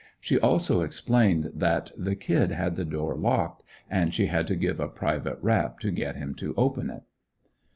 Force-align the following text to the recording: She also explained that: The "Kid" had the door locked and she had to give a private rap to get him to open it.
She 0.19 0.39
also 0.39 0.81
explained 0.81 1.51
that: 1.53 1.91
The 1.95 2.15
"Kid" 2.15 2.49
had 2.53 2.75
the 2.75 2.85
door 2.85 3.15
locked 3.15 3.61
and 3.87 4.11
she 4.15 4.25
had 4.25 4.47
to 4.47 4.55
give 4.55 4.79
a 4.79 4.87
private 4.87 5.37
rap 5.43 5.77
to 5.81 5.91
get 5.91 6.15
him 6.15 6.33
to 6.41 6.55
open 6.57 6.89
it. 6.89 7.03